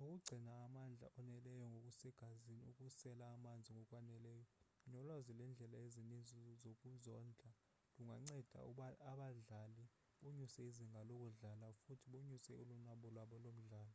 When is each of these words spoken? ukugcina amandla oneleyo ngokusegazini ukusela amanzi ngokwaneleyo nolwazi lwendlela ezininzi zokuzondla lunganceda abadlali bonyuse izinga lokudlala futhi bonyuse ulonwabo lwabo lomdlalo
ukugcina 0.00 0.50
amandla 0.66 1.06
oneleyo 1.20 1.64
ngokusegazini 1.72 2.62
ukusela 2.70 3.24
amanzi 3.34 3.70
ngokwaneleyo 3.72 4.44
nolwazi 4.90 5.30
lwendlela 5.38 5.76
ezininzi 5.86 6.38
zokuzondla 6.62 7.48
lunganceda 7.96 8.56
abadlali 9.10 9.84
bonyuse 10.22 10.58
izinga 10.70 11.00
lokudlala 11.08 11.66
futhi 11.82 12.06
bonyuse 12.12 12.50
ulonwabo 12.62 13.06
lwabo 13.14 13.36
lomdlalo 13.44 13.94